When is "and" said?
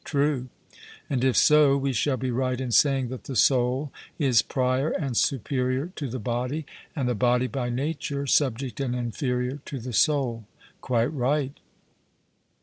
1.11-1.23, 4.89-5.15, 6.95-7.07, 8.79-8.95